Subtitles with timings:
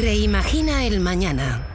[0.00, 1.66] Reimagina el Mañana.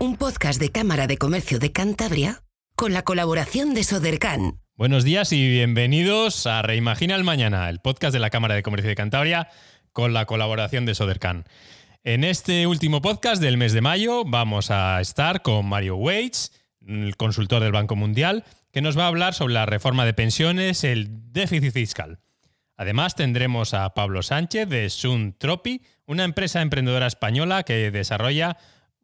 [0.00, 2.42] Un podcast de Cámara de Comercio de Cantabria
[2.74, 4.58] con la colaboración de Sodercan.
[4.74, 8.88] Buenos días y bienvenidos a Reimagina el Mañana, el podcast de la Cámara de Comercio
[8.88, 9.50] de Cantabria
[9.92, 11.44] con la colaboración de Sodercan.
[12.02, 16.50] En este último podcast del mes de mayo vamos a estar con Mario Waits,
[16.84, 18.42] el consultor del Banco Mundial,
[18.72, 22.18] que nos va a hablar sobre la reforma de pensiones, el déficit fiscal.
[22.76, 28.56] Además tendremos a Pablo Sánchez de Sun Tropi, una empresa emprendedora española que desarrolla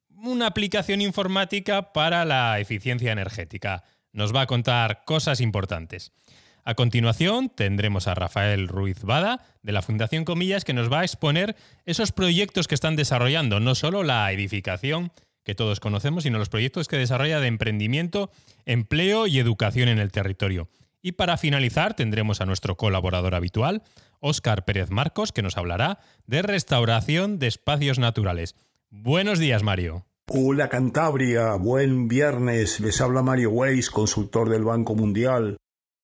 [0.08, 3.84] una aplicación informática para la eficiencia energética.
[4.12, 6.12] Nos va a contar cosas importantes.
[6.64, 11.04] A continuación tendremos a Rafael Ruiz Bada de la Fundación Comillas que nos va a
[11.04, 15.10] exponer esos proyectos que están desarrollando, no solo la edificación
[15.42, 18.30] que todos conocemos, sino los proyectos que desarrolla de emprendimiento,
[18.66, 20.68] empleo y educación en el territorio.
[21.02, 23.82] Y para finalizar tendremos a nuestro colaborador habitual,
[24.20, 28.54] Óscar Pérez Marcos, que nos hablará de restauración de espacios naturales.
[28.90, 30.06] Buenos días, Mario.
[30.26, 32.78] Hola Cantabria, buen viernes.
[32.78, 35.56] Les habla Mario Weiss, consultor del Banco Mundial.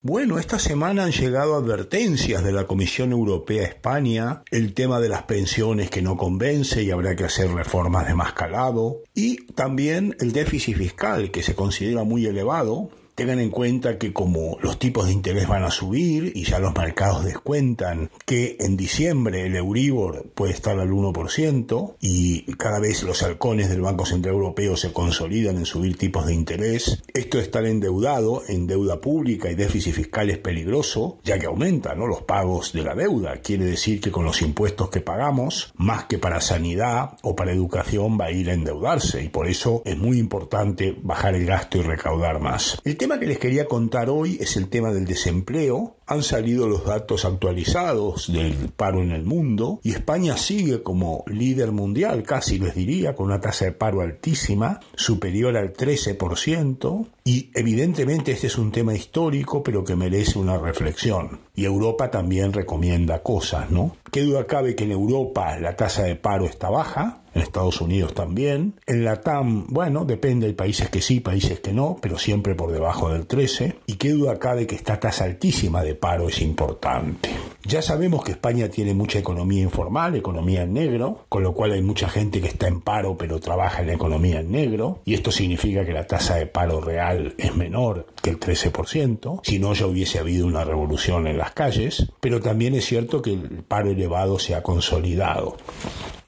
[0.03, 5.25] Bueno, esta semana han llegado advertencias de la Comisión Europea España, el tema de las
[5.25, 10.33] pensiones que no convence y habrá que hacer reformas de más calado, y también el
[10.33, 15.13] déficit fiscal que se considera muy elevado, Tengan en cuenta que como los tipos de
[15.15, 20.53] interés van a subir y ya los mercados descuentan que en diciembre el Euribor puede
[20.53, 25.65] estar al 1% y cada vez los halcones del Banco Central Europeo se consolidan en
[25.65, 30.37] subir tipos de interés, esto de estar endeudado en deuda pública y déficit fiscal es
[30.37, 33.39] peligroso, ya que aumentan los pagos de la deuda.
[33.39, 38.19] Quiere decir que con los impuestos que pagamos, más que para sanidad o para educación,
[38.21, 41.81] va a ir a endeudarse y por eso es muy importante bajar el gasto y
[41.81, 42.79] recaudar más.
[43.07, 45.95] Tema que les quería contar hoy es el tema del desempleo.
[46.09, 51.73] Han salido los datos actualizados del paro en el mundo y España sigue como líder
[51.73, 57.07] mundial, casi les diría, con una tasa de paro altísima, superior al 13%.
[57.25, 61.41] Y evidentemente este es un tema histórico, pero que merece una reflexión.
[61.57, 63.97] Y Europa también recomienda cosas, ¿no?
[64.13, 67.23] ¿Qué duda cabe que en Europa la tasa de paro está baja?
[67.35, 68.81] En Estados Unidos también.
[68.87, 72.73] En la TAM, bueno, depende, hay países que sí, países que no, pero siempre por
[72.73, 73.81] debajo del 13.
[73.87, 77.31] Y qué duda cabe que esta tasa altísima de paro es importante.
[77.65, 81.83] Ya sabemos que España tiene mucha economía informal, economía en negro, con lo cual hay
[81.83, 85.33] mucha gente que está en paro pero trabaja en la economía en negro, y esto
[85.33, 89.87] significa que la tasa de paro real es menor que el 13%, si no ya
[89.87, 94.39] hubiese habido una revolución en las calles, pero también es cierto que el paro elevado
[94.39, 95.57] se ha consolidado.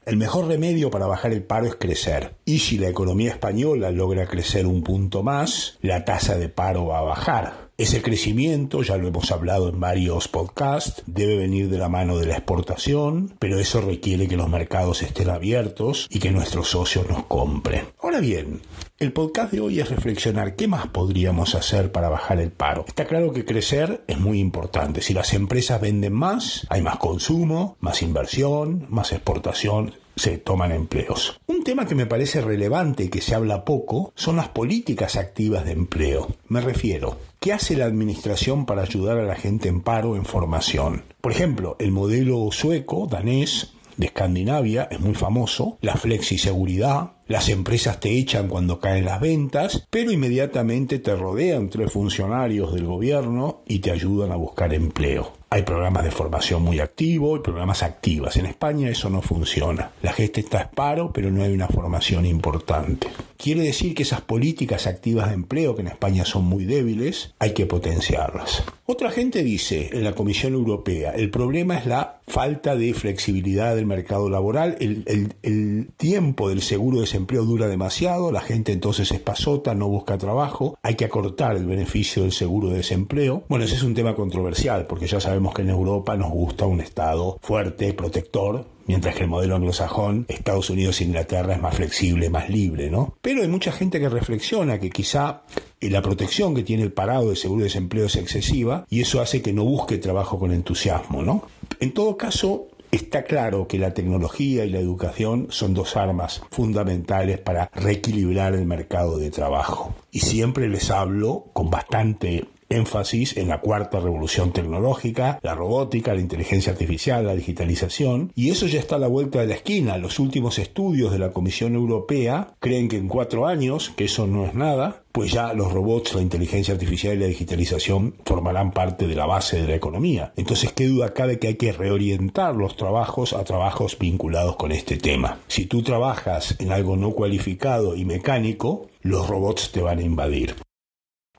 [0.05, 2.33] El mejor remedio para bajar el paro es crecer.
[2.43, 6.99] Y si la economía española logra crecer un punto más, la tasa de paro va
[6.99, 7.68] a bajar.
[7.79, 12.25] Ese crecimiento, ya lo hemos hablado en varios podcasts, debe venir de la mano de
[12.25, 17.23] la exportación, pero eso requiere que los mercados estén abiertos y que nuestros socios nos
[17.23, 17.85] compren.
[18.01, 18.59] Ahora bien,
[18.97, 22.83] el podcast de hoy es reflexionar qué más podríamos hacer para bajar el paro.
[22.85, 25.01] Está claro que crecer es muy importante.
[25.01, 31.39] Si las empresas venden más, hay más consumo, más inversión, más exportación, se toman empleos.
[31.47, 35.65] Un tema que me parece relevante y que se habla poco son las políticas activas
[35.65, 36.27] de empleo.
[36.47, 41.03] Me refiero, ¿qué hace la administración para ayudar a la gente en paro en formación?
[41.21, 47.99] Por ejemplo, el modelo sueco, danés, de Escandinavia es muy famoso, la flexiseguridad, las empresas
[47.99, 53.79] te echan cuando caen las ventas, pero inmediatamente te rodean tres funcionarios del gobierno y
[53.79, 55.33] te ayudan a buscar empleo.
[55.51, 58.37] Hay programas de formación muy activos y programas activas.
[58.37, 59.91] En España eso no funciona.
[60.03, 63.07] La gente está a paro, pero no hay una formación importante.
[63.35, 67.53] Quiere decir que esas políticas activas de empleo, que en España son muy débiles, hay
[67.53, 68.63] que potenciarlas.
[68.91, 73.85] Otra gente dice en la Comisión Europea, el problema es la falta de flexibilidad del
[73.85, 75.03] mercado laboral, el,
[75.43, 80.17] el tiempo del seguro de desempleo dura demasiado, la gente entonces es pasota, no busca
[80.17, 83.43] trabajo, hay que acortar el beneficio del seguro de desempleo.
[83.47, 86.81] Bueno, ese es un tema controversial, porque ya sabemos que en Europa nos gusta un
[86.81, 92.31] Estado fuerte, protector, mientras que el modelo anglosajón, Estados Unidos e Inglaterra es más flexible,
[92.31, 93.13] más libre, ¿no?
[93.21, 95.43] Pero hay mucha gente que reflexiona que quizá
[95.81, 99.41] la protección que tiene el parado de seguro de desempleo es excesiva y eso hace
[99.41, 101.43] que no busque trabajo con entusiasmo, ¿no?
[101.79, 107.37] En todo caso, Está claro que la tecnología y la educación son dos armas fundamentales
[107.37, 109.93] para reequilibrar el mercado de trabajo.
[110.11, 116.21] Y siempre les hablo con bastante énfasis en la cuarta revolución tecnológica, la robótica, la
[116.21, 119.97] inteligencia artificial, la digitalización, y eso ya está a la vuelta de la esquina.
[119.97, 124.45] Los últimos estudios de la Comisión Europea creen que en cuatro años, que eso no
[124.45, 129.15] es nada, pues ya los robots, la inteligencia artificial y la digitalización formarán parte de
[129.15, 130.33] la base de la economía.
[130.35, 134.97] Entonces, ¿qué duda cabe que hay que reorientar los trabajos a trabajos vinculados con este
[134.97, 135.39] tema?
[135.47, 140.55] Si tú trabajas en algo no cualificado y mecánico, los robots te van a invadir.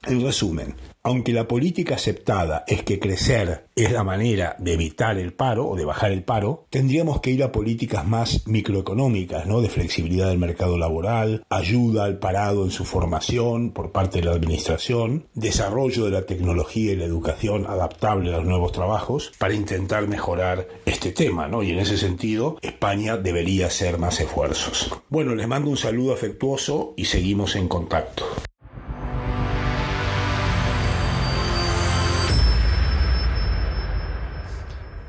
[0.03, 5.33] En resumen, aunque la política aceptada es que crecer es la manera de evitar el
[5.33, 9.63] paro o de bajar el paro, tendríamos que ir a políticas más microeconómicas, ¿no?
[9.63, 14.33] De flexibilidad del mercado laboral, ayuda al parado en su formación por parte de la
[14.33, 20.07] administración, desarrollo de la tecnología y la educación adaptable a los nuevos trabajos para intentar
[20.07, 21.63] mejorar este tema, ¿no?
[21.63, 24.91] Y en ese sentido, España debería hacer más esfuerzos.
[25.09, 28.25] Bueno, les mando un saludo afectuoso y seguimos en contacto.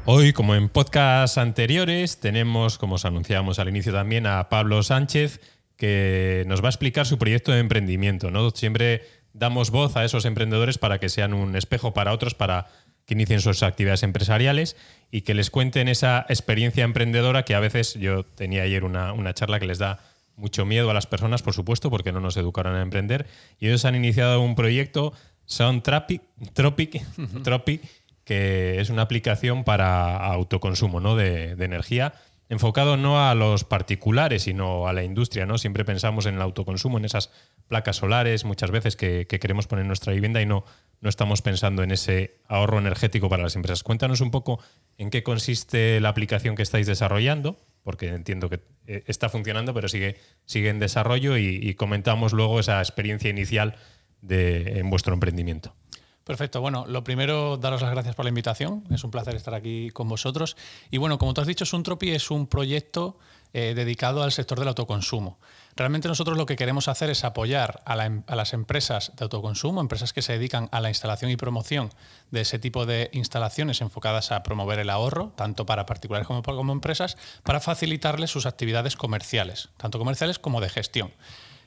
[0.05, 5.39] Hoy, como en podcasts anteriores, tenemos, como os anunciábamos al inicio también, a Pablo Sánchez,
[5.77, 8.31] que nos va a explicar su proyecto de emprendimiento.
[8.31, 8.49] ¿no?
[8.49, 9.03] Siempre
[9.33, 12.67] damos voz a esos emprendedores para que sean un espejo para otros, para
[13.05, 14.75] que inicien sus actividades empresariales
[15.11, 19.59] y que les cuenten esa experiencia emprendedora que a veces yo tenía ayer una, charla
[19.59, 19.99] que les da
[20.35, 23.27] mucho miedo a las personas, por supuesto, porque no nos educaron a emprender.
[23.59, 25.13] Y ellos han iniciado un proyecto,
[25.45, 26.23] Sound Tropic,
[27.43, 27.81] Tropic
[28.23, 31.15] que es una aplicación para autoconsumo ¿no?
[31.15, 32.13] de, energía,
[32.49, 35.45] enfocado no a los particulares, sino a la industria.
[35.45, 35.57] ¿no?
[35.57, 37.31] Siempre pensamos en el autoconsumo, en esas
[37.67, 40.65] placas solares, muchas veces que, queremos poner en nuestra vivienda y no,
[40.99, 43.83] no estamos pensando en ese ahorro energético para las empresas.
[43.83, 44.61] Cuéntanos un poco
[44.97, 49.87] en qué consiste la aplicación que estáis desarrollando, porque entiendo que eh, está funcionando, pero
[49.87, 53.75] sigue, sigue en desarrollo y, comentamos luego esa experiencia inicial
[54.21, 55.73] de, en vuestro emprendimiento.
[56.23, 56.61] Perfecto.
[56.61, 58.83] Bueno, lo primero, daros las gracias por la invitación.
[58.91, 60.55] Es un placer estar aquí con vosotros.
[60.91, 63.17] Y bueno, como tú has dicho, Suntropi es un proyecto
[63.53, 65.39] eh, dedicado al sector del autoconsumo.
[65.75, 70.13] Realmente nosotros lo que queremos hacer es apoyar em, a, las empresas de autoconsumo, empresas
[70.13, 71.89] que se dedican a la instalación y promoción
[72.29, 76.71] de ese tipo de instalaciones enfocadas a promover el ahorro, tanto para particulares como como
[76.71, 81.11] empresas, para facilitarles sus actividades comerciales, tanto comerciales como de gestión.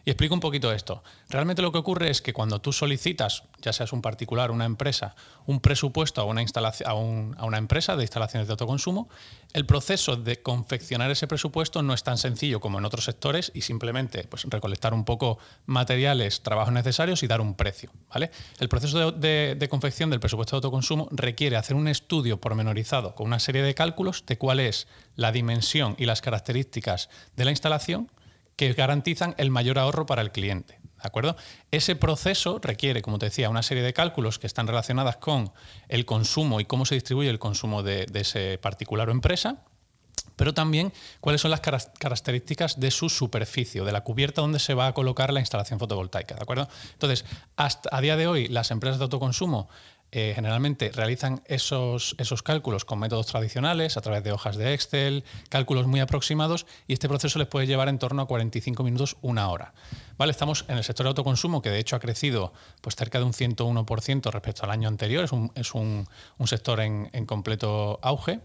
[0.07, 1.03] Y explico un poquito esto.
[1.31, 5.15] Realmente lo que ocurre es que cuando tú solicitas, ya seas un particular, una empresa,
[5.47, 9.09] un presupuesto a una, instalación, a, una empresa de instalaciones de autoconsumo,
[9.55, 13.63] el proceso de confeccionar ese presupuesto no es tan sencillo como en otros sectores y
[13.63, 17.91] simplemente pues, recolectar un poco materiales, trabajos necesarios y dar un precio.
[18.13, 18.31] ¿vale?
[18.59, 23.27] El proceso de, de confección del presupuesto de autoconsumo requiere hacer un estudio pormenorizado con
[23.29, 24.87] una serie de cálculos de cuál es
[25.17, 28.11] la dimensión y las características de la instalación
[28.57, 30.79] que garantizan el mayor ahorro para el cliente.
[31.05, 31.37] ¿De acuerdo?
[31.71, 35.53] Ese proceso requiere, como te decía, una serie de cálculos que están relacionadas con
[35.89, 39.59] el consumo y cómo se distribuye el consumo de, ese particular o empresa,
[40.37, 44.87] pero también cuáles son las características de su superficie, de la cubierta donde se va
[44.87, 46.37] a colocar la instalación fotovoltaica.
[46.37, 46.69] ¿De acuerdo?
[46.93, 47.27] Entonces,
[47.57, 49.69] hasta a día de hoy, las empresas de autoconsumo
[50.17, 55.25] eh, generalmente realizan esos, esos cálculos con métodos tradicionales, a través de hojas de Excel,
[55.49, 59.49] cálculos muy aproximados, y este proceso les puede llevar en torno a 45 minutos, una
[59.49, 59.75] hora.
[60.17, 60.31] ¿Vale?
[60.31, 63.33] Estamos en el sector de autoconsumo, que de hecho ha crecido pues, cerca de un
[63.33, 66.07] 101% respecto al año anterior, es un, es un,
[66.39, 68.39] un sector en, en, completo auge.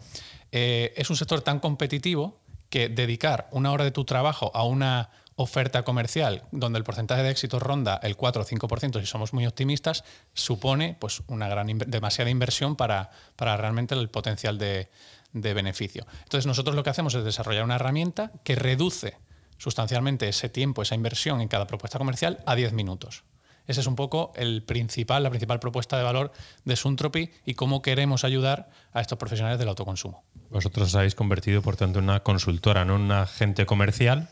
[0.52, 2.40] Eh, es un sector tan competitivo
[2.72, 5.12] que dedicar una hora de tu trabajo a una
[5.42, 9.48] oferta comercial donde el porcentaje de éxito ronda el 4 o 5%, si somos muy
[9.48, 10.04] optimistas,
[10.34, 14.90] supone pues, una gran demasiada inversión para, para realmente el potencial de,
[15.32, 16.06] de beneficio.
[16.24, 19.16] Entonces nosotros lo que hacemos es desarrollar una herramienta que reduce
[19.58, 23.24] sustancialmente ese tiempo, esa inversión en cada propuesta comercial a 10 minutos.
[23.66, 26.34] Ese es un poco el principal, la principal propuesta de valor
[26.66, 30.26] de Suntropy y cómo queremos ayudar a estos profesionales del autoconsumo.
[30.50, 34.30] Vosotros os habéis convertido, por tanto, en una consultora, no en un agente comercial,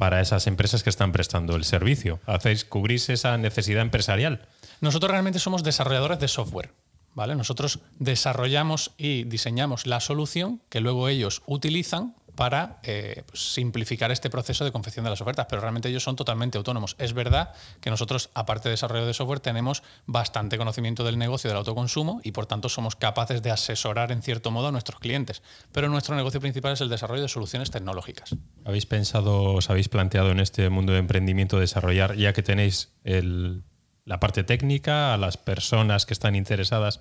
[0.00, 2.20] para esas empresas que están prestando el servicio.
[2.24, 4.48] ¿Hacéis cubrir esa necesidad empresarial?
[4.80, 6.72] Nosotros realmente somos desarrolladores de software.
[7.14, 7.34] ¿vale?
[7.34, 14.30] Nosotros desarrollamos y diseñamos la solución que luego ellos utilizan para eh, pues, simplificar este
[14.30, 16.96] proceso de confección de las ofertas, pero realmente ellos son totalmente autónomos.
[16.98, 21.58] Es verdad que nosotros, aparte de desarrollo de software, tenemos bastante conocimiento del negocio del
[21.58, 25.90] autoconsumo y por tanto somos capaces de asesorar en cierto modo a nuestros clientes, pero
[25.90, 28.34] nuestro negocio principal es el desarrollo de soluciones tecnológicas.
[28.64, 34.18] ¿Habéis pensado, os habéis planteado en este mundo de emprendimiento desarrollar, ya que tenéis la
[34.18, 37.00] parte técnica, a las personas que están interesadas,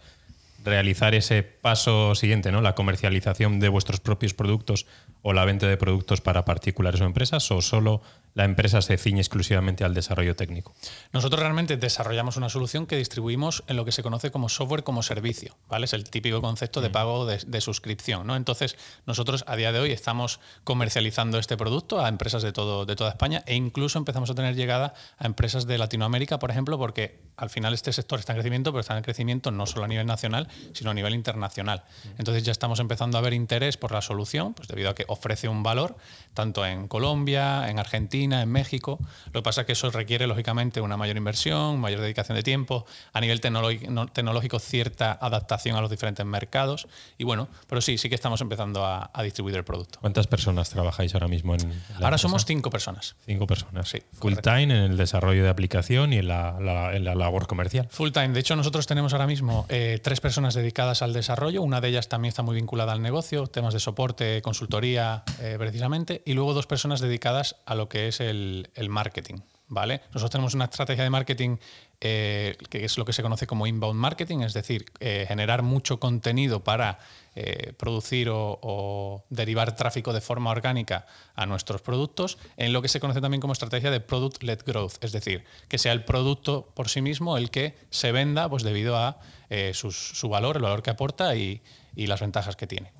[0.63, 2.61] realizar ese paso siguiente, ¿no?
[2.61, 4.85] La comercialización de vuestros propios productos
[5.21, 8.01] o la venta de productos para particulares o empresas, o solo
[8.33, 10.73] la empresa se ciñe exclusivamente al desarrollo técnico?
[11.11, 15.03] Nosotros realmente desarrollamos una solución que distribuimos en lo que se conoce como software como
[15.03, 15.85] servicio, ¿vale?
[15.85, 16.91] Es el típico concepto de mm.
[16.91, 18.35] pago de, suscripción, ¿no?
[18.35, 22.95] Entonces, nosotros a día de hoy estamos comercializando este producto a empresas de, todo, de
[22.95, 27.19] toda España e incluso empezamos a tener llegada a empresas de Latinoamérica, por ejemplo, porque
[27.35, 30.05] al final este sector está en crecimiento, pero está en crecimiento no solo a nivel
[30.05, 31.83] nacional, sino a nivel internacional.
[32.03, 32.07] Mm.
[32.19, 35.47] Entonces ya estamos empezando a ver interés por la solución, pues debido a que ofrece
[35.47, 35.97] un valor,
[36.33, 38.99] tanto en Colombia, en Argentina, en México.
[39.27, 42.85] Lo que pasa es que eso requiere, lógicamente, una mayor inversión, mayor dedicación de tiempo,
[43.13, 46.87] a nivel tecnológico, cierta adaptación a los diferentes mercados.
[47.17, 49.99] Y bueno, pero sí, sí que estamos empezando a, distribuir el producto.
[49.99, 53.15] ¿Cuántas personas trabajáis ahora mismo en la Ahora somos cinco personas.
[53.25, 53.89] Cinco personas.
[53.89, 54.01] Sí.
[54.13, 56.59] Full time en el desarrollo de aplicación y en la,
[56.99, 57.87] labor comercial.
[57.91, 58.29] Full time.
[58.29, 61.61] De hecho, nosotros tenemos ahora mismo eh, tres personas dedicadas al desarrollo.
[61.61, 66.23] Una de ellas también está muy vinculada al negocio, temas de soporte, consultoría, eh, precisamente.
[66.25, 69.39] Y luego dos personas dedicadas a lo que es el, marketing.
[69.71, 70.01] ¿Vale?
[70.07, 71.57] Nosotros tenemos una estrategia de marketing
[72.01, 75.99] eh, que es lo que se conoce como inbound marketing, es decir, eh, generar mucho
[75.99, 76.97] contenido para
[77.35, 82.99] eh, producir o, derivar tráfico de forma orgánica a nuestros productos, en lo que se
[82.99, 87.03] conoce también como estrategia de product-led growth, es decir, que sea el producto por sí
[87.03, 89.19] mismo el que se venda pues, debido a
[89.83, 91.61] su valor, el valor que aporta y,
[91.95, 92.91] y las ventajas que tiene.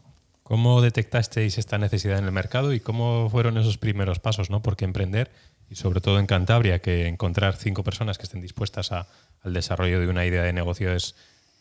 [0.50, 4.50] ¿Cómo detectasteis esta necesidad en el mercado y cómo fueron esos primeros pasos?
[4.50, 4.64] ¿no?
[4.64, 5.30] Porque emprender,
[5.70, 9.06] y sobre todo en Cantabria, que encontrar cinco personas que estén dispuestas al
[9.54, 11.14] desarrollo de una idea de negocio es,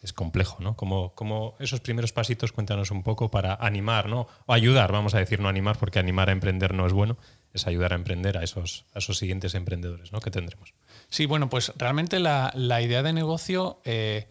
[0.03, 0.63] es complejo.
[0.63, 0.75] ¿no?
[0.75, 4.27] Como, esos primeros pasitos, cuéntanos un poco para animar, ¿no?
[4.47, 7.19] o ayudar, vamos a decir no animar, porque animar a emprender no es bueno,
[7.53, 10.21] es ayudar a emprender a esos, a esos siguientes emprendedores ¿no?
[10.21, 10.73] que tendremos.
[11.11, 13.83] Sí, bueno, pues realmente la, idea de negocio...
[13.85, 14.29] Eh,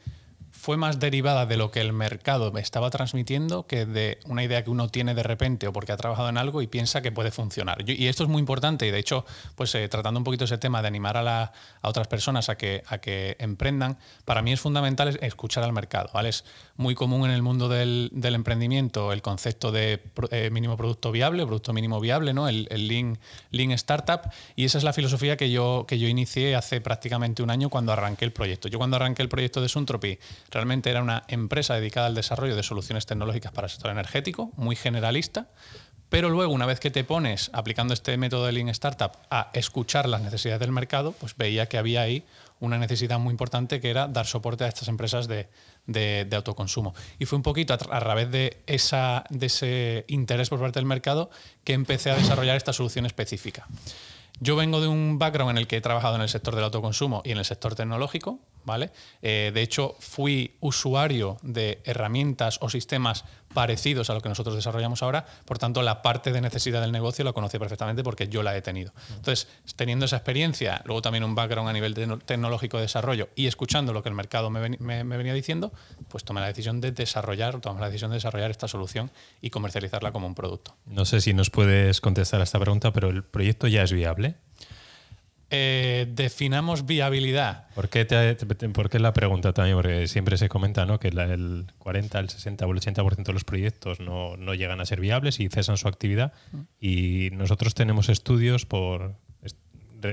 [0.51, 4.63] fue más derivada de lo que el mercado me estaba transmitiendo que de una idea
[4.63, 7.31] que uno tiene de repente o porque ha trabajado en algo y piensa que puede
[7.31, 7.77] funcionar.
[7.89, 9.25] y esto es muy importante y de hecho,
[9.55, 11.51] pues eh, tratando un poquito ese tema de animar a, a,
[11.81, 16.09] otras personas a que, a que emprendan, para mí es fundamental escuchar al mercado.
[16.27, 16.43] Es
[16.75, 20.01] muy común en el mundo del, del emprendimiento el concepto de
[20.31, 22.49] eh, mínimo producto viable, producto mínimo viable, ¿no?
[22.49, 23.19] el, el lean,
[23.51, 24.21] lean, Startup
[24.55, 27.93] y esa es la filosofía que yo, que yo inicié hace prácticamente un año cuando
[27.93, 28.67] arranqué el proyecto.
[28.67, 30.19] Yo cuando arranqué el proyecto de Suntropy
[30.51, 34.75] Realmente era una empresa dedicada al desarrollo de soluciones tecnológicas para el sector energético, muy
[34.75, 35.47] generalista,
[36.09, 40.07] pero luego, una vez que te pones aplicando este método de Lean Startup a escuchar
[40.07, 42.23] las necesidades del mercado, pues veía que había ahí
[42.61, 46.95] una necesidad muy importante que era dar soporte a estas empresas de, autoconsumo.
[47.19, 51.29] Y fue un poquito a, través de, ese interés por parte del mercado
[51.65, 53.67] que empecé a desarrollar esta solución específica.
[54.39, 57.21] Yo vengo de un background en el que he trabajado en el sector del autoconsumo
[57.25, 58.91] y en el sector tecnológico, ¿vale?
[59.21, 65.01] Eh, de hecho, fui usuario de herramientas o sistemas parecidos a lo que nosotros desarrollamos
[65.01, 68.55] ahora, por tanto, la parte de necesidad del negocio la conocí perfectamente porque yo la
[68.55, 68.91] he tenido.
[69.15, 69.47] Entonces,
[69.77, 71.95] teniendo esa experiencia, luego también un background a nivel
[72.25, 75.71] tecnológico de desarrollo y escuchando lo que el mercado me, venía diciendo,
[76.09, 80.11] pues tomé la decisión de desarrollar, tomé la decisión de desarrollar esta solución y comercializarla
[80.11, 80.75] como un producto.
[80.85, 84.35] No sé si nos puedes contestar a esta pregunta, pero ¿el proyecto ya es viable?
[85.49, 87.67] Eh, definamos viabilidad.
[87.73, 89.77] ¿Por qué, te, la pregunta también?
[89.77, 90.99] Porque siempre se comenta ¿no?
[90.99, 94.99] que el 40, el 60 o el 80% de los proyectos no, llegan a ser
[94.99, 96.33] viables y cesan su actividad.
[96.81, 99.15] Y nosotros tenemos estudios por,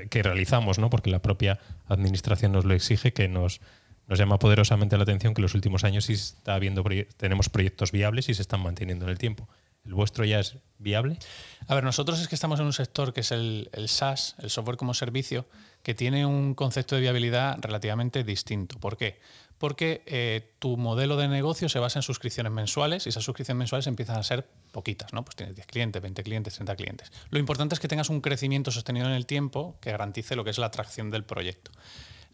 [0.08, 0.88] que realizamos, ¿no?
[0.88, 3.60] porque la propia administración nos lo exige, que nos,
[4.06, 6.84] nos llama poderosamente la atención que en los últimos años sí está habiendo,
[7.16, 9.48] tenemos proyectos viables y se están manteniendo en el tiempo.
[9.84, 11.18] ¿El vuestro ya es viable?
[11.66, 14.76] A ver, nosotros es que estamos en un sector que es el, SaaS, el software
[14.76, 15.46] como servicio,
[15.82, 18.78] que tiene un concepto de viabilidad relativamente distinto.
[18.80, 19.20] ¿Por qué?
[19.58, 23.86] Porque eh, tu modelo de negocio se basa en suscripciones mensuales y esas suscripciones mensuales
[23.86, 25.24] empiezan a ser poquitas, ¿no?
[25.24, 27.12] Pues tienes 10 clientes, 20 clientes, 30 clientes.
[27.30, 30.50] Lo importante es que tengas un crecimiento sostenido en el tiempo que garantice lo que
[30.50, 31.70] es la atracción del proyecto.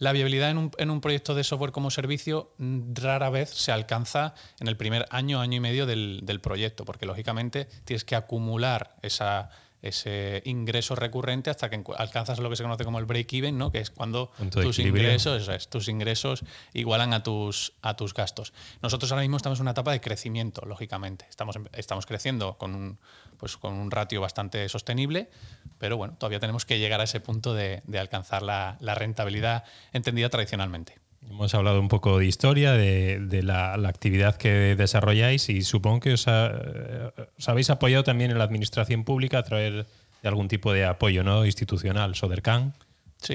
[0.00, 4.66] La viabilidad en un, proyecto de software como servicio mm, rara vez se alcanza en
[4.66, 9.50] el primer año, año y medio del, del proyecto, porque lógicamente tienes que acumular esa
[9.82, 13.72] ese ingreso recurrente hasta que alcanzas lo que se conoce como el break-even, ¿no?
[13.72, 18.52] que es cuando tus ingresos, tus ingresos igualan a tus, a tus gastos.
[18.82, 21.26] Nosotros ahora mismo estamos en una etapa de crecimiento, lógicamente.
[21.28, 22.98] Estamos, estamos creciendo con un,
[23.38, 25.30] pues, con un ratio bastante sostenible,
[25.78, 30.98] pero bueno, todavía tenemos que llegar a ese punto de, alcanzar la rentabilidad entendida tradicionalmente.
[31.28, 36.26] Hemos hablado un poco de historia, de, la, actividad que desarrolláis y supongo que os,
[36.26, 39.86] habéis apoyado también en la administración pública a través
[40.22, 41.44] de algún tipo de apoyo ¿no?
[41.44, 42.74] institucional, Sodercan,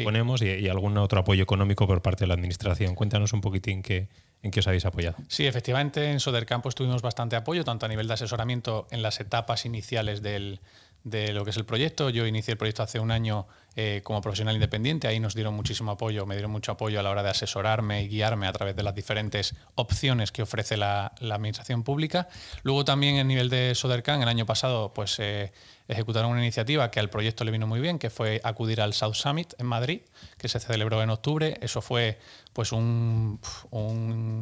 [0.04, 2.96] ponemos, y, algún otro apoyo económico por parte de la administración.
[2.96, 4.10] Cuéntanos un poquitín qué,
[4.42, 5.18] en qué os habéis apoyado.
[5.27, 9.65] Sí, efectivamente, en Sodercampo tuvimos bastante apoyo, tanto a nivel de asesoramiento en las etapas
[9.65, 10.60] iniciales del,
[11.05, 12.09] de lo que es el proyecto.
[12.09, 13.47] Yo inicié el proyecto hace un año
[13.77, 17.12] eh, como profesional independiente, ahí nos dieron muchísimo apoyo, me dieron mucho apoyo a la
[17.12, 21.83] hora de asesorarme y guiarme a través de las diferentes opciones que ofrece la, administración
[21.83, 22.27] pública.
[22.63, 25.51] Luego también en nivel de Sodercan, el año pasado, pues eh,
[25.88, 29.13] ejecutaron una iniciativa que al proyecto le vino muy bien, que fue acudir al South
[29.13, 30.01] Summit en Madrid,
[30.38, 31.57] que se celebró en octubre.
[31.62, 32.17] Eso fue
[32.53, 33.38] pues una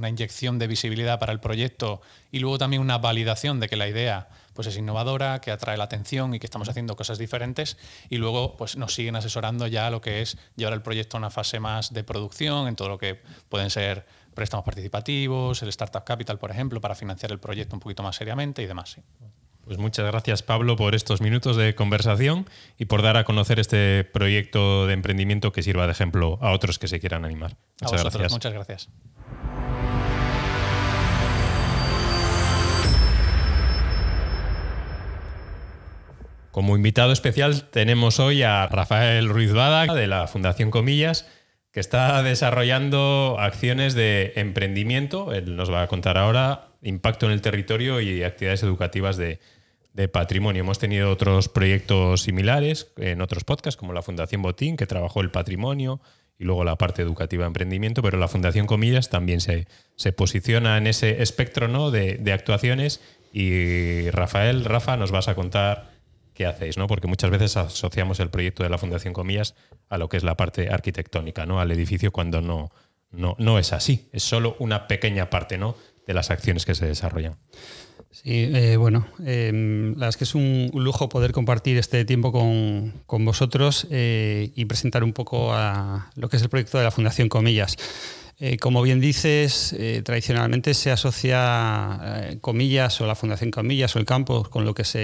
[0.08, 2.02] inyección de visibilidad para el proyecto
[2.32, 5.86] y luego también una validación de que la idea pues es innovadora, que atrae la
[5.86, 7.78] atención y que estamos haciendo cosas diferentes
[8.10, 11.30] y luego pues nos siguen asesorando ya lo que es llevar el proyecto a una
[11.30, 16.40] fase más de producción en todo lo que pueden ser préstamos participativos, el Startup Capital,
[16.40, 18.98] por ejemplo, para financiar el proyecto un poquito más seriamente y demás.
[19.66, 24.04] Pues muchas gracias Pablo por estos minutos de conversación y por dar a conocer este
[24.04, 27.56] proyecto de emprendimiento que sirva de ejemplo a otros que se quieran animar.
[27.82, 28.32] Muchas gracias.
[28.34, 28.90] Muchas gracias.
[36.54, 41.28] Como invitado especial tenemos hoy a Rafael Ruiz Bada de la Fundación Comillas,
[41.72, 45.34] que está desarrollando acciones de emprendimiento.
[45.34, 49.40] Él nos va a contar ahora impacto en el territorio y actividades educativas de,
[50.12, 50.62] patrimonio.
[50.62, 55.32] Hemos tenido otros proyectos similares en otros podcasts, como la Fundación Botín, que trabajó el
[55.32, 56.02] patrimonio
[56.38, 60.78] y luego la parte educativa de emprendimiento, pero la Fundación Comillas también se, se posiciona
[60.78, 61.90] en ese espectro ¿no?
[61.90, 63.02] de, de actuaciones.
[63.34, 65.93] Y Rafael, Rafa, nos vas a contar
[66.34, 66.88] qué hacéis, ¿no?
[66.88, 69.56] Porque muchas veces asociamos el proyecto de la Fundación Comillas
[69.90, 71.60] a lo que es la parte arquitectónica, ¿no?
[71.60, 72.72] Al edificio cuando no,
[73.12, 74.10] no, no es así.
[74.12, 75.76] Es solo una pequeña parte, ¿no?
[76.08, 77.38] De las acciones que se desarrollan.
[78.12, 82.32] Sí, eh, bueno, em, la verdad es que es un, lujo poder compartir este tiempo
[82.32, 86.84] con, con vosotros eh, y presentar un poco a lo que es el proyecto de
[86.84, 87.76] la Fundación Comillas.
[88.46, 94.00] Eh, como bien dices, eh, tradicionalmente se asocia eh, comillas o la Fundación Comillas o
[94.00, 94.98] el campo con lo que es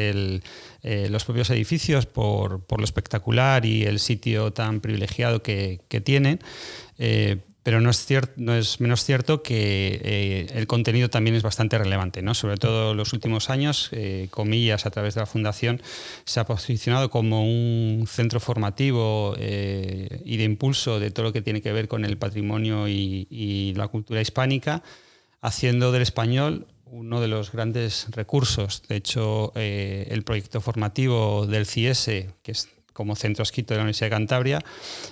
[1.09, 6.41] los propios edificios por, lo espectacular y el sitio tan privilegiado que, que tienen
[7.63, 11.77] pero no es, cierto, no es menos cierto que eh, el contenido también es bastante
[11.77, 12.21] relevante.
[12.21, 12.33] ¿no?
[12.33, 15.81] Sobre todo en los últimos años, eh, Comillas, a través de la Fundación,
[16.25, 21.41] se ha posicionado como un centro formativo eh, y de impulso de todo lo que
[21.41, 24.83] tiene que ver con el patrimonio y, la cultura hispánica,
[25.41, 28.81] haciendo del español uno de los grandes recursos.
[28.87, 32.05] De hecho, el proyecto formativo del CIS,
[32.41, 32.67] que es
[32.99, 34.59] como centro esquito de la Universidad de Cantabria,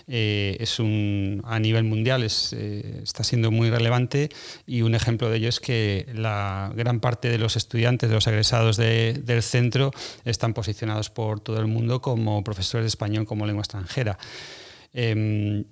[0.10, 4.28] eh, es un, a nivel mundial es, eh, está siendo muy relevante
[4.66, 8.28] y un ejemplo de ello es que la gran parte de los estudiantes, de los
[8.28, 9.94] egresados del centro,
[10.26, 14.18] están posicionados por todo el mundo como profesores de español como lengua extranjera.
[14.92, 15.64] Em,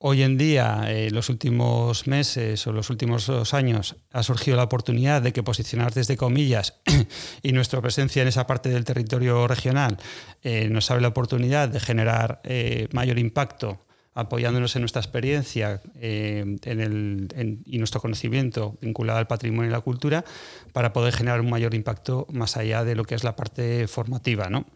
[0.00, 4.56] Hoy en día, en eh, los últimos meses o los últimos dos años, ha surgido
[4.56, 6.80] la oportunidad de que posicionar desde comillas
[7.42, 9.98] y nuestra presencia en esa parte del territorio regional
[10.44, 13.80] eh, nos abre la oportunidad de generar eh, mayor impacto
[14.14, 20.24] apoyándonos en nuestra experiencia y nuestro conocimiento vinculado al patrimonio y la cultura
[20.72, 24.48] para poder generar un mayor impacto más allá de lo que es la parte formativa.
[24.48, 24.66] ¿no?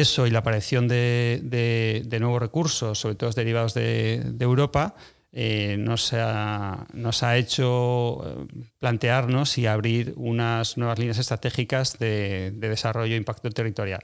[0.00, 4.94] Eso y la aparición de, nuevos recursos, sobre todo derivados de, Europa,
[5.32, 13.16] eh, nos, ha, hecho eh, plantearnos y abrir unas nuevas líneas estratégicas de, desarrollo e
[13.16, 14.00] impacto territorial.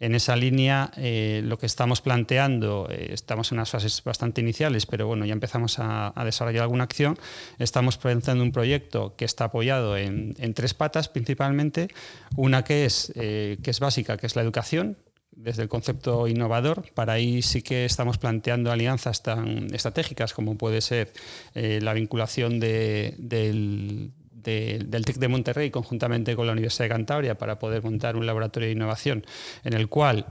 [0.00, 5.06] En esa línea, eh, lo que estamos planteando, estamos en unas fases bastante iniciales, pero
[5.06, 7.16] bueno, ya empezamos a, desarrollar alguna acción.
[7.58, 11.88] Estamos planteando un proyecto que está apoyado en, tres patas principalmente.
[12.36, 14.96] Una que es, que es básica, que es la educación,
[15.34, 16.84] desde el concepto innovador.
[16.94, 21.12] Para ahí sí que estamos planteando alianzas tan estratégicas como puede ser
[21.54, 27.82] eh, la vinculación del, TEC de Monterrey conjuntamente con la Universidad de Cantabria para poder
[27.82, 29.24] montar un laboratorio de innovación
[29.64, 30.26] en el cual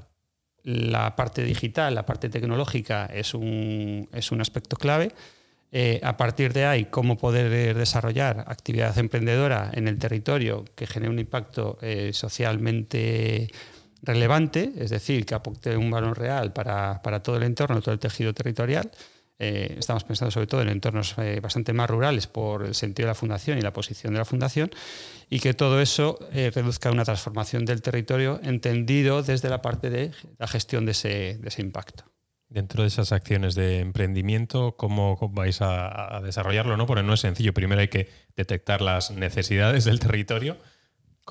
[0.64, 5.12] la parte digital, la parte tecnológica es un, es un aspecto clave.
[5.74, 11.10] Eh, a partir de ahí, cómo poder desarrollar actividad emprendedora en el territorio que genere
[11.10, 13.48] un impacto eh, socialmente
[14.02, 18.34] relevante, es decir, que aporte un valor real para, todo el entorno, todo el tejido
[18.34, 18.92] territorial.
[19.40, 23.12] Eh, estamos pensando sobre todo en entornos eh, bastante más rurales por el sentido de
[23.12, 24.70] la fundación y la posición de la fundación,
[25.32, 30.12] y que todo eso eh, reduzca una transformación del territorio entendido desde la parte de
[30.38, 32.04] la gestión de ese, impacto.
[32.50, 36.78] Dentro de esas acciones de emprendimiento, ¿cómo vais a, a desarrollarlo?
[36.78, 36.86] ¿no?
[36.86, 37.54] Porque no es sencillo.
[37.54, 40.58] Primero hay que detectar las necesidades del territorio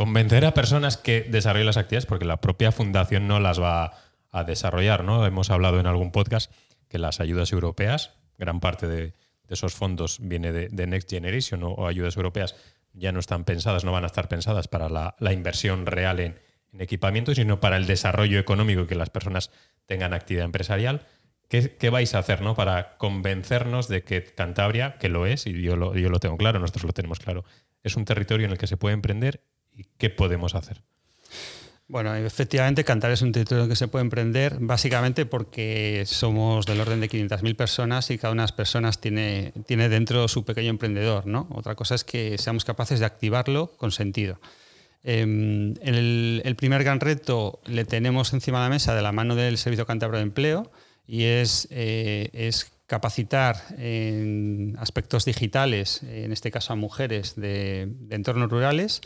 [0.01, 3.99] convencer a personas que desarrollen las actividades, porque la propia fundación no las va
[4.31, 5.27] a desarrollar, ¿no?
[5.27, 6.51] Hemos hablado en algún podcast
[6.89, 9.13] que las ayudas europeas, gran parte de,
[9.51, 12.57] esos fondos viene de, Next Generation o, ayudas europeas,
[12.95, 16.41] ya no están pensadas, no van a estar pensadas para la, inversión real en,
[16.79, 19.51] equipamiento, sino para el desarrollo económico y que las personas
[19.85, 21.03] tengan actividad empresarial.
[21.49, 22.55] ¿Qué, vais a hacer ¿no?
[22.55, 26.59] para convencernos de que Cantabria, que lo es, y yo lo, yo lo tengo claro,
[26.59, 27.45] nosotros lo tenemos claro,
[27.83, 29.43] es un territorio en el que se puede emprender
[29.77, 30.83] y qué podemos hacer?
[31.91, 37.01] Bueno, efectivamente, Cantabria es un territorio que se puede emprender, básicamente porque somos del orden
[37.01, 41.27] de 500.000 personas y cada una de las personas tiene, tiene dentro su pequeño emprendedor.
[41.27, 41.49] ¿no?
[41.51, 44.39] Otra cosa es que seamos capaces de activarlo con sentido.
[45.03, 49.59] Em, el, primer gran reto le tenemos encima de la mesa de la mano del
[49.59, 50.71] Servicio Cantabro de Empleo
[51.09, 58.51] y es, eh, es capacitar en aspectos digitales, en este caso a mujeres de, entornos
[58.51, 59.01] rurales,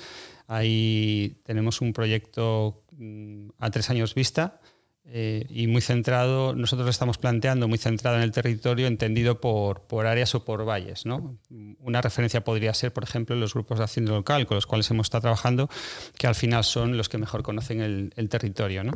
[0.46, 4.60] Ahí tenemos un proyecto mm, a tres años vista
[5.06, 9.82] eh, y muy centrado, nosotros lo estamos planteando muy centrado en el territorio, entendido por,
[9.82, 11.04] por áreas o por valles.
[11.04, 11.38] ¿no?
[11.80, 15.06] Una referencia podría ser, por ejemplo, los grupos de acción local con los cuales hemos
[15.06, 15.68] estado trabajando,
[16.16, 18.82] que al final son los que mejor conocen el, territorio.
[18.82, 18.92] ¿no?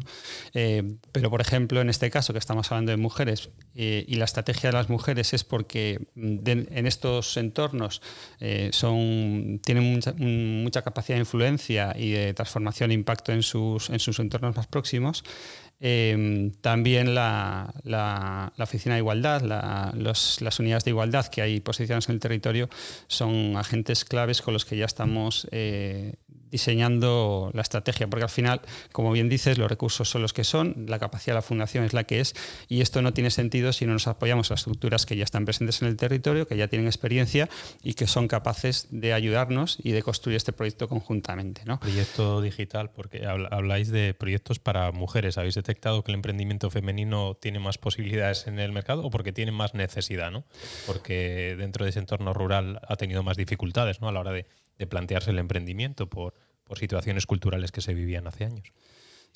[0.55, 4.25] Eh, pero, por ejemplo, en este caso que estamos hablando de mujeres eh, y la
[4.25, 8.01] estrategia de las mujeres es porque mm, en estos entornos
[8.71, 13.99] son, tienen mucha, mucha, capacidad de influencia y de transformación e impacto en sus, en
[13.99, 15.23] sus entornos más próximos,
[15.81, 17.73] Em, también la,
[18.59, 22.69] Oficina de Igualdad, las unidades de igualdad que hay posicionadas en el territorio
[23.07, 26.15] son agentes claves con los que ya estamos eh,
[26.51, 28.61] diseñando la estrategia, porque al final,
[28.93, 31.93] como bien dices, los recursos son los que son, la capacidad de la fundación es
[31.93, 32.35] la que es,
[32.69, 35.83] y esto no tiene sentido si no nos apoyamos a estructuras que ya están presentes
[35.83, 37.49] en el territorio, que ya tienen experiencia
[37.83, 41.63] y que son capaces de ayudarnos y de construir este proyecto conjuntamente.
[41.65, 41.81] ¿no?
[41.81, 45.39] Proyecto digital, porque habláis de proyectos para mujeres.
[45.39, 49.53] ¿Habéis detectado que el emprendimiento femenino tiene más posibilidades en el mercado o porque tiene
[49.53, 50.31] más necesidad?
[50.31, 50.45] ¿no?
[50.87, 54.09] Porque dentro de ese entorno rural ha tenido más dificultades ¿no?
[54.09, 54.47] a la hora de
[54.87, 56.35] plantearse el emprendimiento por
[56.77, 58.73] situaciones culturales que se vivían hace años.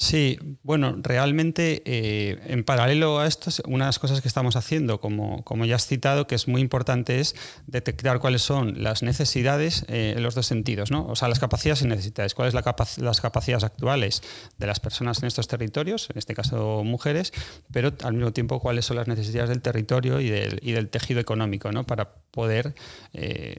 [0.02, 5.00] Sí, bueno, realmente eh, en paralelo a esto, una de las cosas que estamos haciendo,
[5.00, 7.36] como, como, ya has citado, que es muy importante, es
[7.68, 11.06] detectar cuáles son las necesidades eh, en los dos sentidos, ¿no?
[11.06, 14.24] O sea, las capacidades y necesidades, cuáles son las capacidades actuales
[14.58, 17.32] de las personas en estos territorios, en este caso mujeres,
[17.72, 21.20] pero al mismo tiempo cuáles son las necesidades del territorio y del, y del tejido
[21.20, 21.84] económico, ¿no?
[21.84, 22.74] Para poder
[23.12, 23.54] eh,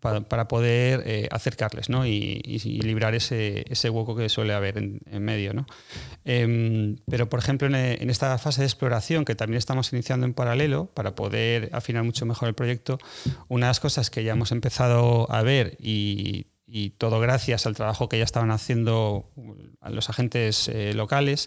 [0.00, 2.06] para, poder eh, acercarles ¿no?
[2.06, 2.40] y,
[2.82, 5.52] librar ese, ese, hueco que suele haber en, medio.
[5.52, 5.66] ¿no?
[6.24, 10.86] Em, pero, por ejemplo, en, esta fase de exploración que también estamos iniciando en paralelo
[10.86, 12.98] para poder afinar mucho mejor el proyecto,
[13.48, 16.46] una de las cosas que ya hemos empezado a ver y,
[16.98, 19.30] todo gracias al trabajo que ya estaban haciendo
[19.88, 21.46] los agentes eh, locales,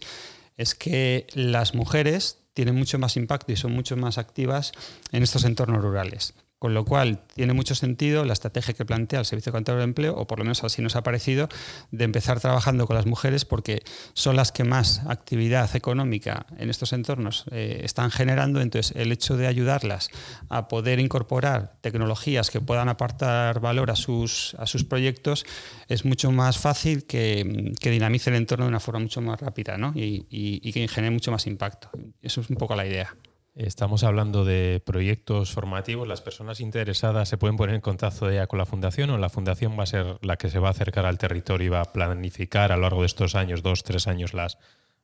[0.58, 4.72] es que las mujeres tienen mucho más impacto y son mucho más activas
[5.12, 6.34] en estos entornos rurales.
[6.60, 10.14] Con lo cual, tiene mucho sentido la estrategia que plantea el Servicio Cantabrio de Empleo,
[10.18, 11.48] o por lo menos así nos ha parecido,
[11.92, 13.82] de empezar trabajando con las mujeres porque
[14.14, 18.60] son las que más actividad económica en estos entornos eh, están generando.
[18.60, 20.10] Entonces, el hecho de ayudarlas
[20.50, 25.46] a poder incorporar tecnologías que puedan apartar valor a sus, a sus proyectos
[25.88, 30.26] es mucho más fácil que, dinamice el entorno de una forma mucho más rápida y,
[30.30, 31.90] y que genere mucho más impacto.
[32.22, 33.16] Eso es un poco la idea.
[33.60, 36.08] Estamos hablando de proyectos formativos.
[36.08, 39.78] Las personas interesadas se pueden poner en contacto ya con la fundación o la fundación
[39.78, 42.72] va a ser la que se va a acercar al territorio y va a planificar
[42.72, 44.60] a lo largo de estos años, dos, tres años, las,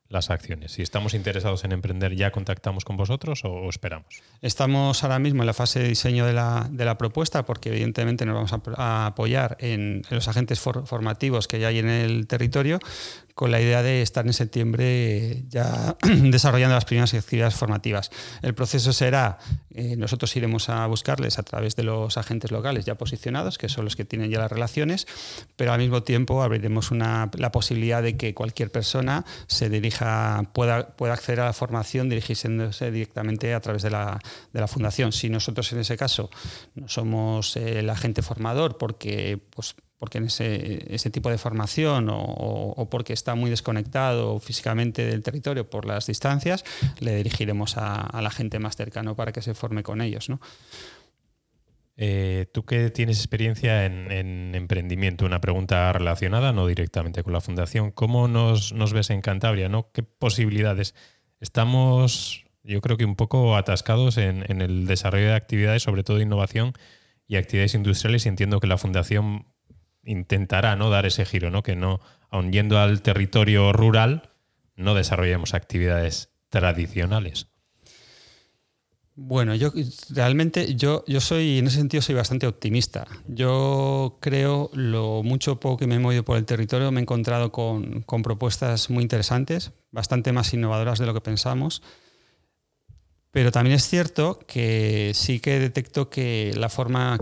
[0.08, 0.72] las acciones.
[0.72, 4.22] Si estamos interesados en emprender, ¿ya contactamos con vosotros o, esperamos?
[4.40, 8.24] Estamos ahora mismo en la fase de diseño de la, de la propuesta porque evidentemente
[8.24, 12.78] nos vamos a, apoyar en, los agentes formativos que ya hay en el territorio
[13.36, 18.10] con la idea de estar en septiembre ya desarrollando las primeras actividades formativas.
[18.40, 19.36] El proceso será,
[19.74, 23.84] eh, nosotros iremos a buscarles a través de los agentes locales ya posicionados, que son
[23.84, 25.06] los que tienen ya las relaciones,
[25.54, 30.96] pero al mismo tiempo abriremos una, la posibilidad de que cualquier persona se dirija, pueda,
[30.96, 34.18] pueda acceder a la formación dirigiéndose directamente a través de la,
[34.54, 35.12] de la fundación.
[35.12, 36.30] Si nosotros en ese caso
[36.74, 42.88] no somos el agente formador porque pues, porque en ese, ese tipo de formación o,
[42.90, 46.64] porque está muy desconectado físicamente del territorio por las distancias,
[47.00, 50.28] le dirigiremos a, la gente más cercana para que se forme con ellos.
[50.28, 50.40] ¿no?
[51.96, 57.90] Eh, tú que tienes experiencia en, emprendimiento, una pregunta relacionada, no directamente con la fundación,
[57.90, 59.70] ¿cómo nos, nos ves en Cantabria?
[59.94, 60.94] ¿Qué posibilidades?
[61.40, 66.74] Estamos, yo creo que un poco atascados en el desarrollo de actividades, sobre todo innovación
[67.26, 69.46] y actividades industriales, y entiendo que la fundación
[70.06, 70.88] intentará ¿no?
[70.88, 71.62] dar ese giro, ¿no?
[71.62, 74.30] que no, aun yendo al territorio rural,
[74.76, 77.48] no desarrollemos actividades tradicionales.
[79.18, 79.72] Bueno, yo
[80.10, 83.06] realmente yo, yo soy, en ese sentido, soy bastante optimista.
[83.26, 87.50] Yo creo, lo mucho poco que me he movido por el territorio, me he encontrado
[87.50, 91.82] con, con propuestas muy interesantes, bastante más innovadoras de lo que pensamos.
[93.30, 97.18] Pero también es cierto que sí que detecto que la forma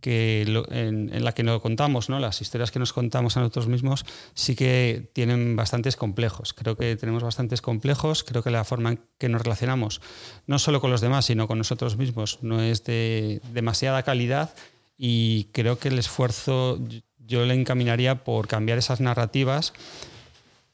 [0.00, 2.18] que en, la que nos contamos, ¿no?
[2.18, 6.54] las historias que nos contamos a nosotros mismos, sí que tienen bastantes complejos.
[6.54, 10.00] Creo que tenemos bastantes complejos, creo que la forma en que nos relacionamos,
[10.46, 14.54] no solo con los demás, sino con nosotros mismos, no es de demasiada calidad
[14.96, 16.78] y creo que el esfuerzo
[17.18, 19.72] yo le encaminaría por cambiar esas narrativas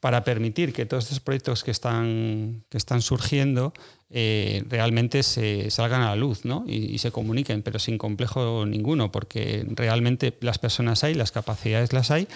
[0.05, 3.73] para permitir que todos estos proyectos que están, que están surgiendo
[4.11, 6.63] eh, realmente se salgan a la luz ¿no?
[6.67, 12.11] y, se comuniquen, pero sin complejo ninguno, porque realmente las personas hay, las capacidades las
[12.11, 12.27] hay,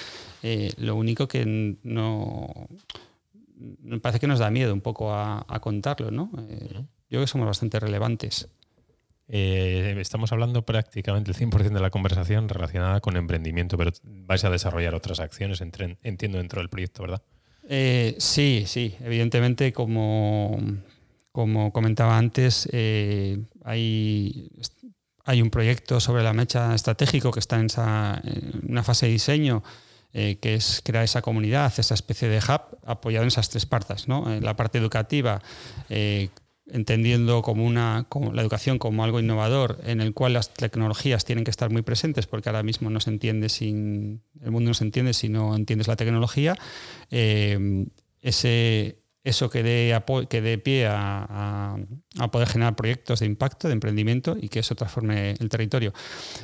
[0.41, 2.67] eh, lo único que no...
[3.83, 6.31] Me parece que nos da miedo un poco a, contarlo, ¿no?
[6.49, 8.49] Eh, yo creo que somos bastante relevantes.
[9.27, 14.95] estamos hablando prácticamente el 100% de la conversación relacionada con emprendimiento, pero vais a desarrollar
[14.95, 17.21] otras acciones, entiendo, dentro del proyecto, ¿verdad?
[17.71, 20.59] Eh, sí, sí, evidentemente como,
[21.31, 24.49] como comentaba antes, eh, hay,
[25.23, 27.67] hay un proyecto sobre la mecha estratégico que está en,
[28.67, 29.63] una fase de diseño
[30.13, 34.07] eh, que es crear esa comunidad, esa especie de hub apoyado en esas tres partes.
[34.07, 34.25] ¿no?
[34.41, 35.39] la parte educativa,
[36.71, 41.43] entendiendo como una, como la educación como algo innovador en el cual las tecnologías tienen
[41.43, 44.83] que estar muy presentes porque ahora mismo no se entiende sin el mundo no se
[44.83, 46.57] entiende si no entiendes la tecnología
[47.11, 47.85] eh,
[48.21, 51.77] ese eso que dé, pie a,
[52.31, 55.93] poder generar proyectos de impacto, de emprendimiento y que eso transforme el territorio.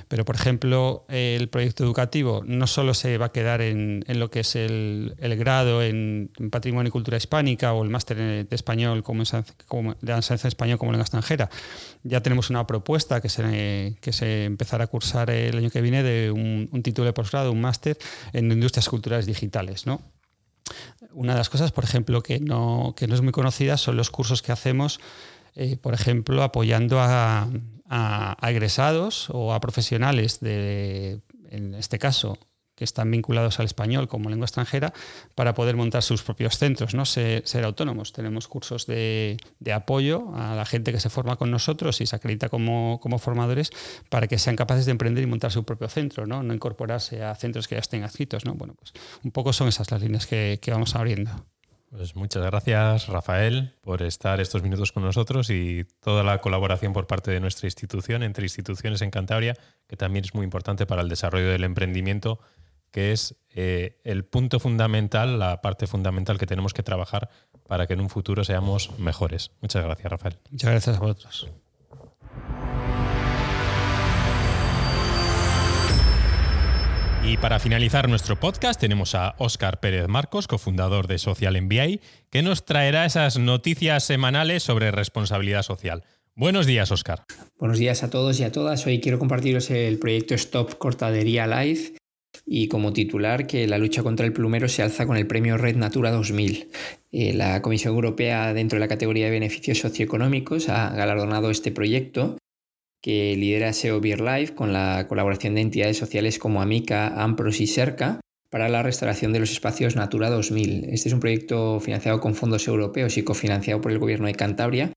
[0.08, 4.42] Pero, por ejemplo, el proyecto educativo no solo se va a quedar en, lo que
[4.42, 9.24] es el, grado en, Patrimonio y Cultura Hispánica o el máster de español como,
[9.68, 11.50] como de enseñanza español como lengua extranjera.
[12.04, 16.04] Ya tenemos una propuesta que se, que se empezará a cursar el año que viene
[16.04, 17.98] de un, un título de posgrado, un máster
[18.34, 20.02] en industrias culturales digitales, ¿no?
[21.12, 24.10] Una de las cosas, por ejemplo, que no, que no es muy conocida son los
[24.10, 25.00] cursos que hacemos,
[25.56, 27.48] eh, por ejemplo, apoyando a,
[27.90, 32.38] a, egresados o a profesionales de, en este caso,
[32.76, 34.94] que están vinculados al español como lengua extranjera
[35.34, 37.06] para poder montar sus propios centros, ¿no?
[37.06, 38.14] ser, autónomos.
[38.14, 39.38] Tenemos cursos de,
[39.74, 43.72] apoyo a la gente que se forma con nosotros y se acredita como, formadores
[44.10, 47.68] para que sean capaces de emprender y montar su propio centro, no, incorporarse a centros
[47.68, 48.46] que ya estén adscritos.
[48.46, 48.54] ¿no?
[48.54, 51.32] Bueno, pues un poco son esas las líneas que, que vamos abriendo.
[51.98, 57.08] Pues muchas gracias, Rafael, por estar estos minutos con nosotros y toda la colaboración por
[57.08, 59.56] parte de nuestra institución, entre instituciones en Cantabria,
[59.88, 62.40] que también es muy importante para el desarrollo del emprendimiento
[62.96, 67.30] que es eh, el punto fundamental, la parte fundamental que tenemos que trabajar
[67.68, 69.52] para que en un futuro seamos mejores.
[69.60, 70.38] Muchas gracias, Rafael.
[70.50, 71.50] Muchas gracias a vosotros.
[77.26, 82.44] Y para finalizar nuestro podcast tenemos a Óscar Pérez Marcos, cofundador de Social MBA, que
[82.44, 86.06] nos traerá esas noticias semanales sobre responsabilidad social.
[86.34, 87.26] Buenos días, Óscar.
[87.60, 88.88] Buenos días a todos y a todas.
[88.88, 91.98] Hoy quiero compartiros el proyecto Stop Cortadería Live,
[92.46, 95.76] y como titular que la lucha contra el plumero se alza con el premio Red
[95.76, 96.70] Natura 2000.
[97.12, 102.38] Eh, la Comisión Europea, dentro de la categoría de beneficios socioeconómicos, ha galardonado este proyecto
[103.02, 107.68] que lidera SEO Beer Life con la colaboración de entidades sociales como Amica, Ampros y
[107.68, 108.20] Serca
[108.50, 110.86] para la restauración de los espacios Natura 2000.
[110.90, 114.92] Este es un proyecto financiado con fondos europeos y cofinanciado por el Gobierno de Cantabria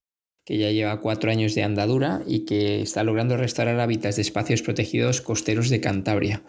[0.48, 4.62] que ya lleva cuatro años de andadura y que está logrando restaurar hábitats de espacios
[4.62, 6.42] protegidos costeros de Cantabria.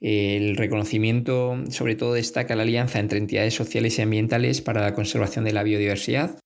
[0.00, 5.44] El reconocimiento sobre todo destaca la alianza entre entidades sociales y ambientales para la conservación
[5.44, 6.38] de la biodiversidad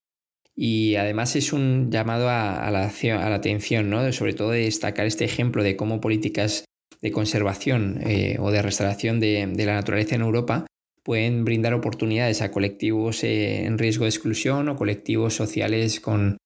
[0.55, 4.13] y además es un llamado a, la, atención, ¿no?
[4.13, 6.65] sobre todo de destacar este ejemplo de cómo políticas
[7.01, 10.67] de conservación eh, o de restauración de, la naturaleza en Europa
[11.03, 16.37] pueden brindar oportunidades a colectivos eh, en riesgo de exclusión o colectivos sociales con,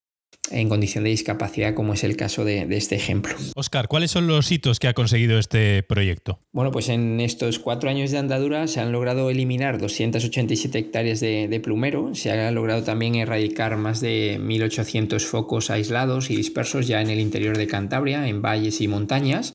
[0.51, 3.35] en condición de discapacidad, como es el caso de, este ejemplo.
[3.57, 6.41] Oscar, ¿cuáles son los hitos que ha conseguido este proyecto?
[6.53, 11.61] Bueno, pues en estos cuatro años de andadura se han logrado eliminar 287 hectáreas de,
[11.63, 17.11] plumero, se ha logrado también erradicar más de 1.800 focos aislados y dispersos ya en
[17.11, 19.55] el interior de Cantabria, en valles y montañas.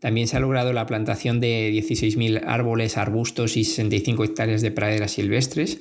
[0.00, 5.12] También se ha logrado la plantación de 16.000 árboles, arbustos y 65 hectáreas de praderas
[5.12, 5.80] silvestres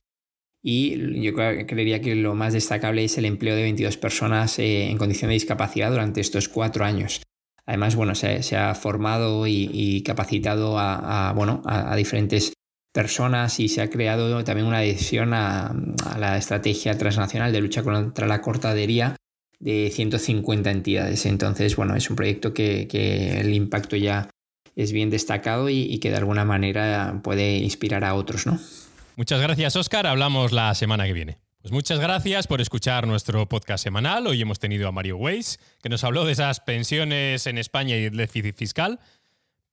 [0.61, 4.97] y yo creería que lo más destacable es el empleo de 22 personas eh, en
[4.97, 7.21] condición de discapacidad durante estos cuatro años.
[7.65, 12.51] Además, bueno, se, ha formado y, capacitado a, bueno, a, diferentes
[12.91, 15.75] personas y se ha creado también una adhesión a,
[16.17, 19.15] la estrategia transnacional de lucha contra la cortadería
[19.59, 21.27] de 150 entidades.
[21.27, 24.29] Entonces, bueno, es un proyecto que, el impacto ya
[24.75, 28.59] es bien destacado y, y, que de alguna manera puede inspirar a otros, ¿no?
[29.19, 30.07] Muchas gracias, Oscar.
[30.07, 31.39] Hablamos la semana que viene.
[31.61, 34.25] Pues muchas gracias por escuchar nuestro podcast semanal.
[34.27, 38.05] Hoy hemos tenido a Mario Weiss, que nos habló de esas pensiones en España y
[38.05, 39.01] el déficit fiscal.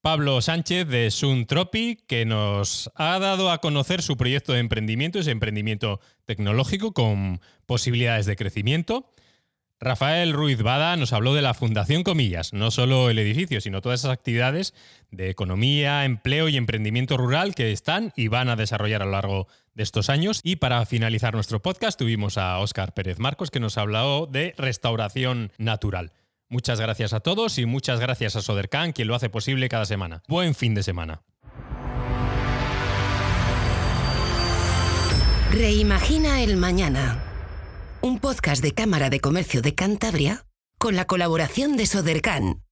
[0.02, 5.30] Pablo Sánchez de Suntropi, que nos ha dado a conocer su proyecto de emprendimiento, ese
[5.30, 9.12] emprendimiento tecnológico con posibilidades de crecimiento.
[9.78, 14.00] Rafael Ruiz Bada nos habló de la Fundación Comillas, no solo el edificio, sino todas
[14.00, 14.72] esas actividades
[15.10, 19.48] de economía, empleo y emprendimiento rural que están y van a desarrollar a lo largo
[19.74, 20.40] de estos años.
[20.42, 25.52] Y para finalizar nuestro podcast tuvimos a Óscar Pérez Marcos que nos habló de restauración
[25.58, 26.12] natural.
[26.48, 30.22] Muchas gracias a todos y muchas gracias a Sodercan, quien lo hace posible cada semana.
[30.26, 31.20] Buen fin de semana.
[35.50, 37.35] Reimagina el mañana
[38.06, 40.46] un podcast de Cámara de Comercio de Cantabria
[40.78, 42.65] con la colaboración de Sodercan.